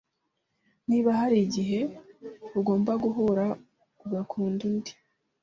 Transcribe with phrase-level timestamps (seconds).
[0.89, 1.79] Niba hari igihe
[2.59, 3.45] ugomba guhura
[4.05, 4.93] ugakunda undi